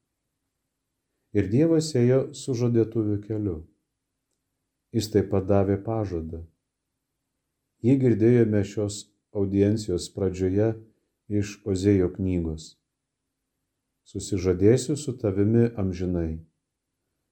Ir 1.32 1.48
Dievas 1.48 1.94
ėjo 1.96 2.24
sužadėtuvių 2.36 3.20
keliu. 3.24 3.60
Jis 4.92 5.08
taip 5.14 5.30
pat 5.32 5.46
davė 5.48 5.78
pažadą. 5.80 6.42
Jį 7.82 7.96
girdėjome 7.98 8.60
šios 8.62 9.00
audiencijos 9.34 10.06
pradžioje 10.14 10.68
iš 11.32 11.56
Ozėjo 11.66 12.12
knygos. 12.14 12.76
Susižadėsiu 14.06 14.94
su 14.98 15.16
tavimi 15.18 15.64
amžinai. 15.78 16.36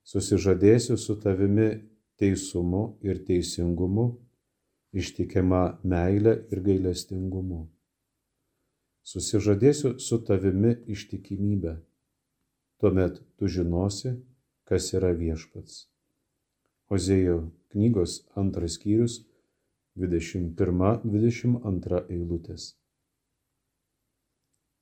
Susižadėsiu 0.03 0.97
su 0.99 1.15
tavimi 1.23 1.69
teisumu 2.19 2.83
ir 3.07 3.23
teisingumu 3.29 4.09
ištikima 4.93 5.79
meilė 5.87 6.35
ir 6.51 6.63
gailestingumu. 6.67 7.69
Susižadėsiu 9.07 9.99
su 10.03 10.19
tavimi 10.27 10.75
ištikimybę. 10.91 11.79
Tuomet 12.83 13.23
tu 13.39 13.47
žinosi, 13.47 14.17
kas 14.67 14.91
yra 14.99 15.15
viešpats. 15.15 15.87
Ozėjo 16.91 17.51
knygos 17.71 18.25
antras 18.35 18.79
skyrius 18.79 19.21
21-22 19.99 22.05
eilutės. 22.09 22.77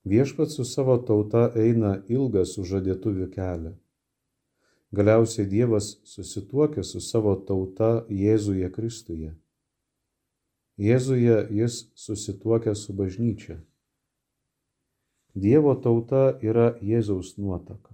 Viešpats 0.09 0.57
su 0.57 0.65
savo 0.65 0.97
tauta 0.99 1.49
eina 1.57 1.99
ilgą 2.09 2.45
sužadėtuvių 2.49 3.29
kelią. 3.33 3.75
Galiausiai 4.93 5.49
Dievas 5.49 5.99
susituokia 6.05 6.83
su 6.83 7.01
savo 7.01 7.35
tauta 7.49 8.07
Jėzuje 8.09 8.71
Kristuje. 8.73 9.35
Jėzuje 10.79 11.49
jis 11.51 11.91
susituokia 11.99 12.75
su 12.75 12.95
bažnyčia. 12.95 13.59
Dievo 15.35 15.75
tauta 15.75 16.39
yra 16.41 16.79
Jėzaus 16.81 17.35
nuotaka. 17.37 17.93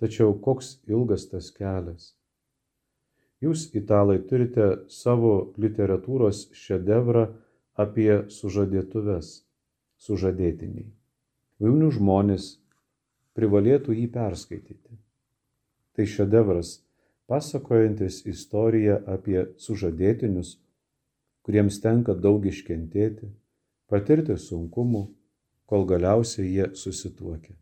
Tačiau 0.00 0.32
koks 0.40 0.78
ilgas 0.88 1.28
tas 1.28 1.50
kelias. 1.52 2.14
Jūs, 3.40 3.70
italai, 3.76 4.18
turite 4.28 4.66
savo 4.92 5.52
literatūros 5.60 6.48
šedevrą 6.52 7.26
apie 7.80 8.10
sužadėtuves, 8.28 9.30
sužadėtiniai. 9.96 10.90
Jauni 11.60 11.88
žmonės 11.96 12.50
privalėtų 13.36 13.96
jį 13.96 14.08
perskaityti. 14.12 14.98
Tai 15.96 16.04
šedevras, 16.06 16.80
pasakojantis 17.30 18.22
istoriją 18.28 19.00
apie 19.08 19.46
sužadėtinius 19.56 20.58
kuriems 21.50 21.80
tenka 21.82 22.14
daug 22.14 22.44
iškentėti, 22.46 23.30
patirti 23.90 24.36
sunkumų, 24.38 25.00
kol 25.70 25.86
galiausiai 25.86 26.46
jie 26.46 26.66
susituokia. 26.78 27.56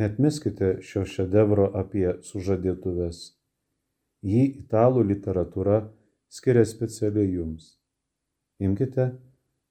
Net 0.00 0.18
meskite 0.22 0.78
šio 0.86 1.04
šedevro 1.06 1.68
apie 1.76 2.16
sužadėtuves. 2.26 3.20
Jį 4.20 4.42
italų 4.64 5.06
literatūra 5.08 5.80
skiria 6.28 6.66
specialiai 6.68 7.32
jums. 7.38 7.76
Imkite, 8.60 9.06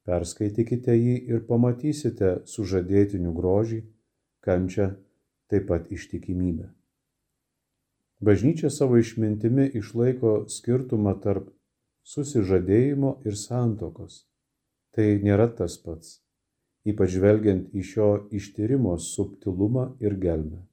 perskaitykite 0.09 0.95
jį 0.97 1.15
ir 1.29 1.43
pamatysite 1.45 2.39
sužadėtinių 2.49 3.33
grožį, 3.37 3.83
kančią, 4.41 4.89
taip 5.49 5.67
pat 5.69 5.91
ištikimybę. 5.93 6.71
Bažnyčia 8.19 8.71
savo 8.73 8.97
išmintimi 8.99 9.69
išlaiko 9.79 10.31
skirtumą 10.51 11.13
tarp 11.23 11.51
susižadėjimo 12.03 13.19
ir 13.29 13.37
santokos. 13.37 14.25
Tai 14.95 15.05
nėra 15.23 15.45
tas 15.55 15.77
pats, 15.77 16.17
ypač 16.89 17.13
žvelgiant 17.13 17.69
į 17.77 17.83
šio 17.85 18.09
ištyrimo 18.35 18.95
subtilumą 18.97 19.85
ir 20.01 20.17
gelmę. 20.19 20.63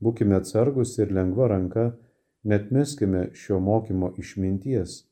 Būkime 0.00 0.38
atsargus 0.38 0.94
ir 1.02 1.10
lengva 1.12 1.50
ranka, 1.50 1.90
net 2.44 2.70
meskime 2.70 3.28
šio 3.34 3.60
mokymo 3.60 4.14
išminties. 4.18 5.04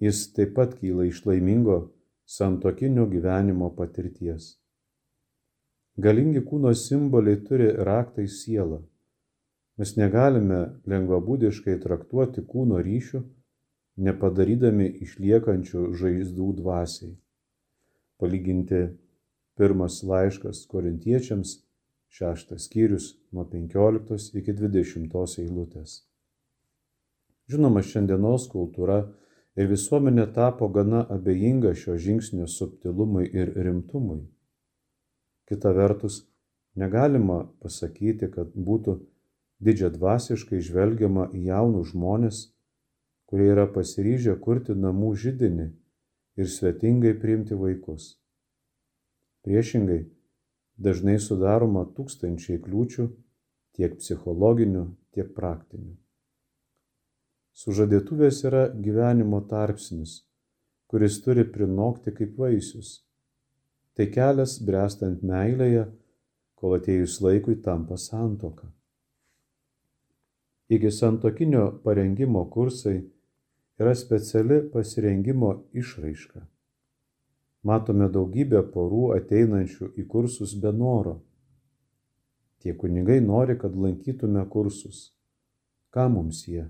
Jis 0.00 0.26
taip 0.36 0.54
pat 0.56 0.74
kyla 0.80 1.06
iš 1.08 1.24
laimingo 1.26 1.78
santokinio 2.26 3.06
gyvenimo 3.12 3.70
patirties. 3.76 4.56
Galingi 5.96 6.42
kūno 6.44 6.74
simboliai 6.76 7.40
turi 7.48 7.70
raktai 7.88 8.26
sielą 8.28 8.82
Mes 9.76 9.90
negalime 10.00 10.58
lengvabūdiškai 10.88 11.74
traktuoti 11.82 12.40
kūno 12.48 12.78
ryšių, 12.84 13.18
nepadarydami 14.06 14.86
išliekančių 15.04 15.82
žaizdų 16.00 16.46
dvasiai. 16.62 17.10
Palyginti 18.16 18.80
pirmas 19.60 19.98
laiškas 20.00 20.62
korintiečiams, 20.72 21.58
šeštas 22.16 22.64
skyrius 22.64 23.12
nuo 23.32 23.44
15 23.44 24.36
iki 24.40 24.54
20 24.56 25.40
eilutės. 25.42 25.96
Žinoma, 27.52 27.82
šiandienos 27.84 28.48
kultūra 28.50 29.02
ir 29.56 29.68
visuomenė 29.70 30.24
tapo 30.38 30.68
gana 30.72 31.04
abejinga 31.16 31.74
šio 31.76 31.98
žingsnio 32.06 32.48
subtilumui 32.48 33.28
ir 33.28 33.52
rimtumui. 33.68 34.22
Kita 35.46 35.70
vertus, 35.76 36.24
negalima 36.74 37.44
pasakyti, 37.62 38.30
kad 38.32 38.56
būtų 38.56 38.96
didžiadvasiškai 39.66 40.64
žvelgiama 40.64 41.28
į 41.36 41.46
jaunus 41.50 41.92
žmonės, 41.92 42.42
kurie 43.28 43.52
yra 43.52 43.68
pasiryžę 43.76 44.38
kurti 44.40 44.74
namų 44.74 45.14
žydinį 45.22 45.68
ir 46.40 46.50
svetingai 46.50 47.14
priimti 47.20 47.56
vaikus. 47.60 48.14
Priešingai, 49.46 50.02
dažnai 50.76 51.16
sudaroma 51.22 51.84
tūkstančiai 51.96 52.60
kliūčių 52.62 53.06
tiek 53.76 53.96
psichologinių, 54.00 54.84
tiek 55.12 55.32
praktinių. 55.36 55.96
Sužadėtuvės 57.56 58.42
yra 58.44 58.66
gyvenimo 58.68 59.40
tarpsnis, 59.48 60.18
kuris 60.92 61.20
turi 61.24 61.44
prinokti 61.48 62.12
kaip 62.16 62.36
vaisius. 62.40 63.02
Tai 63.96 64.06
kelias 64.12 64.58
brestant 64.60 65.22
meilėje, 65.24 65.86
kol 66.56 66.76
atėjus 66.76 67.20
laikui 67.24 67.56
tampa 67.64 67.96
santoka. 68.00 68.68
Iki 70.68 70.90
santokinio 70.92 71.68
parengimo 71.84 72.42
kursai 72.52 72.98
yra 73.80 73.94
speciali 73.96 74.60
pasirengimo 74.72 75.52
išraiška. 75.72 76.42
Matome 77.66 78.06
daugybę 78.14 78.60
porų 78.70 79.08
ateinančių 79.16 79.88
į 79.98 80.04
kursus 80.12 80.54
be 80.62 80.70
noro. 80.70 81.16
Tie 82.62 82.74
kunigai 82.78 83.18
nori, 83.24 83.56
kad 83.58 83.74
lankytume 83.74 84.44
kursus. 84.52 85.00
Ką 85.90 86.06
mums 86.12 86.44
jie? 86.46 86.68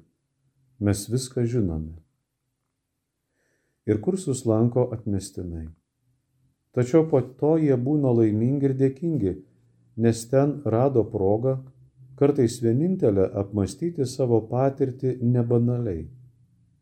Mes 0.81 1.05
viską 1.13 1.45
žinome. 1.53 1.99
Ir 3.87 4.01
kursus 4.05 4.45
lanko 4.49 4.87
atmestinai. 4.97 5.69
Tačiau 6.77 7.07
po 7.11 7.21
to 7.41 7.55
jie 7.61 7.77
būna 7.77 8.13
laimingi 8.17 8.71
ir 8.71 8.75
dėkingi, 8.81 9.33
nes 10.05 10.25
ten 10.33 10.59
rado 10.65 11.05
progą 11.13 11.59
kartais 12.21 12.59
vienintelė 12.65 13.31
apmastyti 13.43 14.05
savo 14.09 14.43
patirtį 14.51 15.19
nebanaliai. 15.23 16.07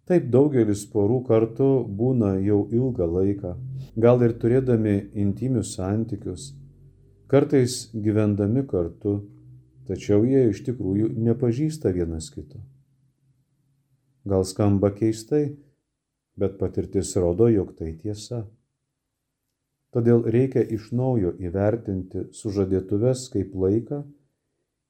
Taip 0.04 0.26
daugelis 0.28 0.82
porų 0.92 1.22
kartu 1.24 1.66
būna 2.00 2.34
jau 2.44 2.58
ilgą 2.68 3.06
laiką, 3.08 3.54
gal 3.96 4.20
ir 4.26 4.34
turėdami 4.40 4.96
intimius 5.22 5.72
santykius, 5.78 6.50
kartais 7.32 7.76
gyvendami 7.94 8.66
kartu, 8.68 9.14
tačiau 9.88 10.26
jie 10.28 10.50
iš 10.50 10.60
tikrųjų 10.68 11.08
nepažįsta 11.28 11.94
vienas 11.96 12.28
kito. 12.34 12.60
Gal 14.28 14.44
skamba 14.44 14.92
keistai, 14.92 15.56
bet 16.36 16.60
patirtis 16.60 17.16
rodo, 17.16 17.48
jog 17.48 17.72
tai 17.78 17.94
tiesa. 17.96 18.44
Todėl 19.94 20.24
reikia 20.36 20.64
iš 20.76 20.90
naujo 20.92 21.32
įvertinti 21.40 22.28
sužadėtuves 22.34 23.28
kaip 23.32 23.52
laiką, 23.56 24.04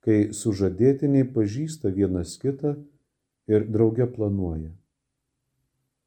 kai 0.03 0.22
sužadėtiniai 0.35 1.27
pažįsta 1.35 1.94
vienas 1.94 2.38
kitą 2.40 2.81
ir 3.46 3.68
drauge 3.70 4.09
planuoja. 4.11 4.72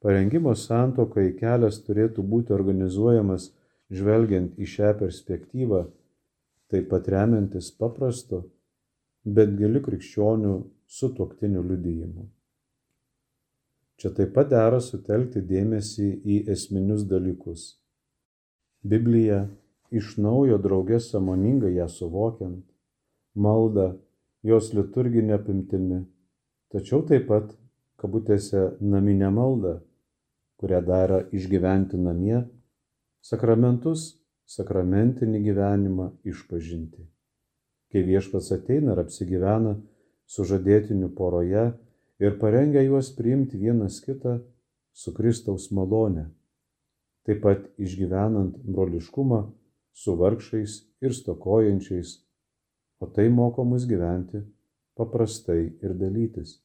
Parengimo 0.04 0.54
santokai 0.54 1.32
kelias 1.38 1.80
turėtų 1.82 2.22
būti 2.22 2.54
organizuojamas 2.54 3.48
žvelgiant 3.90 4.58
į 4.60 4.66
šią 4.74 4.92
perspektyvą, 5.00 5.84
taip 6.70 6.90
pat 6.92 7.08
remiantis 7.10 7.72
paprastu, 7.74 8.44
bet 9.24 9.56
giliu 9.58 9.82
krikščionių 9.82 10.54
sutoktinių 10.98 11.64
liudijimu. 11.70 12.28
Čia 13.98 14.12
taip 14.14 14.36
pat 14.36 14.52
dera 14.52 14.78
sutelkti 14.78 15.42
dėmesį 15.42 16.08
į 16.22 16.36
esminius 16.54 17.02
dalykus. 17.10 17.72
Biblija 18.86 19.48
iš 19.90 20.14
naujo 20.22 20.60
draugės 20.62 21.08
samoningai 21.10 21.72
ją 21.74 21.88
suvokiant, 21.90 22.62
maldą 23.34 23.88
jos 24.46 24.70
liturginė 24.76 25.34
apimtimi, 25.40 26.04
tačiau 26.70 27.02
taip 27.08 27.26
pat, 27.26 27.50
kabutėse, 27.98 28.76
naminę 28.78 29.32
maldą, 29.34 29.80
kurią 30.58 30.80
daro 30.86 31.20
išgyventi 31.34 32.00
namie, 32.00 32.42
sakramentus, 33.24 34.18
sakramentinį 34.48 35.42
gyvenimą 35.44 36.08
išpažinti. 36.26 37.04
Kai 37.92 38.04
viešpats 38.04 38.50
ateina 38.56 38.94
ir 38.94 39.02
apsigyvena 39.04 39.76
sužadėtiniu 40.28 41.12
poroje 41.16 41.70
ir 42.20 42.38
parengia 42.42 42.82
juos 42.84 43.12
priimti 43.16 43.60
vienas 43.60 44.00
kitą 44.04 44.38
su 44.92 45.14
Kristaus 45.16 45.70
malone, 45.70 46.28
taip 47.24 47.44
pat 47.44 47.68
išgyvenant 47.78 48.58
broliškumą 48.64 49.44
su 49.92 50.16
vargšais 50.20 50.80
ir 51.04 51.14
stokojančiais 51.14 52.18
o 52.98 53.06
tai 53.06 53.28
moko 53.28 53.64
mus 53.64 53.86
gyventi 53.86 54.42
paprastai 54.96 55.62
ir 55.82 55.94
dalytis. 55.94 56.58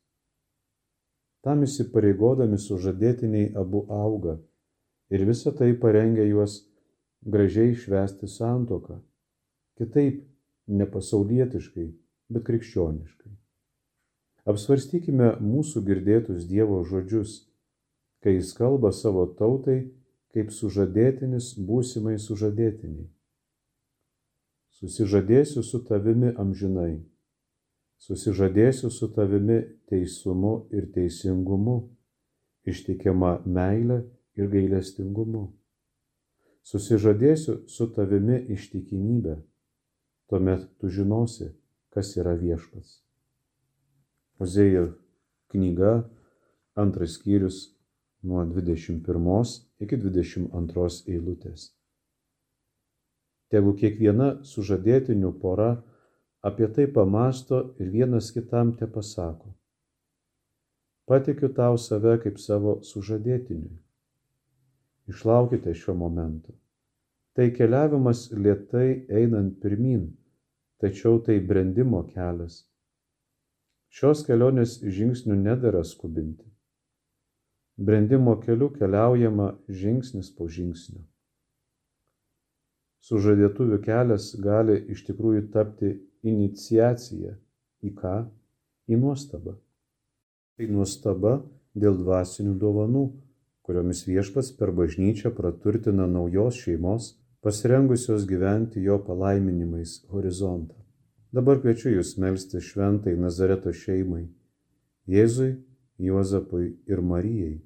Tam 1.43 1.63
įsipareigodami 1.67 2.58
sužadėtiniai 2.60 3.51
abu 3.60 3.84
auga 3.91 4.38
ir 5.12 5.25
visa 5.27 5.51
tai 5.51 5.73
parengia 5.79 6.23
juos 6.29 6.62
gražiai 7.23 7.75
švesti 7.75 8.29
santoką, 8.32 8.99
kitaip 9.79 10.23
nepasaulietiškai, 10.67 11.88
bet 12.32 12.45
krikščioniškai. 12.47 13.34
Apsvarstykime 14.47 15.34
mūsų 15.39 15.84
girdėtus 15.88 16.47
Dievo 16.47 16.82
žodžius, 16.88 17.36
kai 18.23 18.38
jis 18.38 18.51
kalba 18.56 18.91
savo 18.95 19.25
tautai 19.39 19.84
kaip 20.34 20.51
sužadėtinis 20.51 21.53
būsimai 21.67 22.17
sužadėtiniai. 22.19 23.08
Susižadėsiu 24.79 25.63
su 25.63 25.79
tavimi 25.88 26.34
amžinai. 26.43 27.03
Susižadėsiu 28.01 28.89
su 28.91 29.10
tavimi 29.15 29.62
teisumu 29.89 30.67
ir 30.75 30.89
teisingumu, 30.95 31.77
ištikima 32.67 33.41
meilė 33.45 34.01
ir 34.39 34.49
gailestingumu. 34.51 35.45
Susižadėsiu 36.63 37.63
su 37.67 37.88
tavimi 37.95 38.39
ištikimybė. 38.56 39.38
Tuomet 40.32 40.65
tu 40.79 40.89
žinosi, 40.89 41.51
kas 41.93 42.15
yra 42.17 42.34
viešpats. 42.39 43.01
Ozėjo 44.41 44.88
knyga, 45.51 46.10
antras 46.79 47.17
skyrius 47.19 47.73
nuo 48.23 48.43
21 48.47 49.03
iki 49.84 49.99
22 49.99 51.12
eilutės. 51.12 51.69
Tegu 53.51 53.75
kiekviena 53.77 54.39
sužadėtinių 54.47 55.34
pora 55.43 55.84
apie 56.43 56.67
tai 56.67 56.88
pamasto 56.91 57.75
ir 57.79 57.89
vienas 57.89 58.32
kitam 58.36 58.75
te 58.75 58.88
pasako. 58.88 59.53
Patikiu 61.08 61.49
tau 61.56 61.77
save 61.77 62.17
kaip 62.23 62.39
savo 62.39 62.82
sužadėtiniui. 62.84 63.79
išlaukite 65.08 65.73
šio 65.73 65.93
momento. 65.93 66.53
Tai 67.36 67.49
keliavimas 67.56 68.32
lietai 68.32 69.06
einant 69.10 69.60
pirmin, 69.62 70.06
tačiau 70.79 71.19
tai 71.25 71.39
brandimo 71.39 72.03
kelias. 72.13 72.63
Šios 73.89 74.23
kelionės 74.27 74.77
žingsnių 74.79 75.36
nedara 75.36 75.84
skubinti. 75.84 76.45
Brandimo 77.77 78.38
keliu 78.45 78.69
keliaujama 78.77 79.49
žingsnis 79.67 80.32
po 80.38 80.47
žingsnio. 80.47 81.03
Sužadėtuvių 83.03 83.82
kelias 83.84 84.32
gali 84.39 84.77
iš 84.93 85.03
tikrųjų 85.10 85.49
tapti 85.51 85.97
iniciacija 86.23 87.36
į 87.83 87.93
ką? 87.99 88.15
Į 88.89 88.99
nuostabą. 88.99 89.55
Tai 90.57 90.67
nuostaba 90.69 91.38
dėl 91.73 91.97
dvasinių 92.01 92.55
dovanų, 92.59 93.03
kuriomis 93.63 94.03
viešpats 94.07 94.51
per 94.59 94.73
bažnyčią 94.75 95.31
praturtina 95.36 96.07
naujos 96.07 96.59
šeimos, 96.59 97.13
pasirengusios 97.43 98.27
gyventi 98.27 98.83
jo 98.83 98.99
palaiminimais 99.03 100.01
horizontą. 100.12 100.75
Dabar 101.33 101.59
kviečiu 101.63 101.95
jūs 101.95 102.15
melsti 102.21 102.62
šventai 102.62 103.15
Nazareto 103.17 103.71
šeimai, 103.73 104.27
Jėzui 105.09 105.55
Juozapui 105.99 106.77
ir 106.88 107.01
Marijai. 107.01 107.62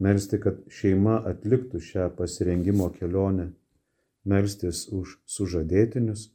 Melsti, 0.00 0.38
kad 0.40 0.60
šeima 0.72 1.18
atliktų 1.28 1.80
šią 1.84 2.06
pasirengimo 2.16 2.88
kelionę, 2.94 3.50
melstis 4.24 4.86
už 4.88 5.18
sužadėtinius. 5.28 6.30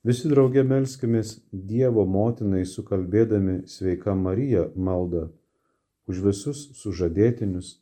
Visi 0.00 0.30
draugė 0.32 0.62
melskimės 0.64 1.34
Dievo 1.52 2.06
motinai 2.08 2.62
sukalbėdami 2.64 3.66
sveika 3.68 4.14
Marija 4.16 4.70
maldą 4.74 5.26
už 6.08 6.22
visus 6.24 6.62
sužadėtinius, 6.80 7.74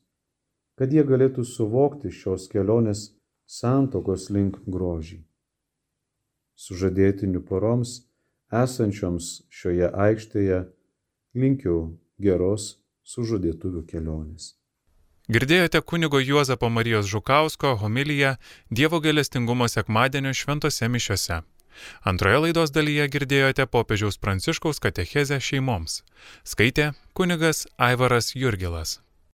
kad 0.75 0.91
jie 0.93 1.05
galėtų 1.07 1.45
suvokti 1.47 2.11
šios 2.11 2.49
kelionės 2.51 3.05
santokos 3.47 4.29
link 4.35 4.59
grožį. 4.67 5.21
Sužadėtinių 6.59 7.45
poroms 7.47 7.93
esančioms 8.51 9.29
šioje 9.49 9.87
aikštėje 10.07 10.59
linkiu 11.39 11.77
geros 12.19 12.81
sužadėtuvių 13.07 13.85
kelionės. 13.93 14.57
Girdėjote 15.31 15.85
kunigo 15.87 16.19
Juozapo 16.19 16.67
Marijos 16.73 17.07
Žukausko 17.07 17.77
homiliją 17.79 18.35
Dievo 18.75 18.99
galestingumo 19.05 19.69
sekmadienio 19.69 20.35
šventose 20.35 20.89
mišiose. 20.89 21.43
Antroje 22.05 22.45
laidos 22.47 22.73
dalyje 22.75 23.09
girdėjote 23.15 23.67
popiežiaus 23.67 24.21
Pranciškaus 24.23 24.83
katechezę 24.85 25.41
šeimoms. 25.41 26.03
Skaitė 26.45 26.93
kunigas 27.15 27.67
Aivaras 27.77 28.35
Jurgilas. 28.37 28.99